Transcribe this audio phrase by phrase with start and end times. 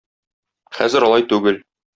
[0.79, 1.65] Хәзер алай түгел.